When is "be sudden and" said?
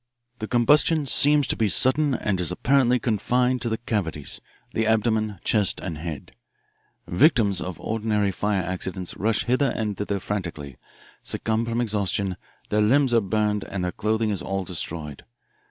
1.55-2.41